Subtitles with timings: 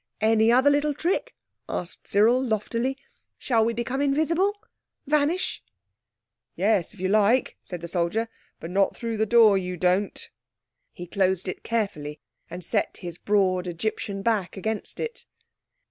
[0.19, 1.35] "Any other little trick?"
[1.69, 2.97] asked Cyril loftily.
[3.37, 4.59] "Shall we become invisible?
[5.05, 5.61] Vanish?"
[6.55, 8.27] "Yes, if you like," said the soldier;
[8.59, 10.31] "but not through the door, you don't."
[10.91, 12.19] He closed it carefully
[12.49, 15.27] and set his broad Egyptian back against it.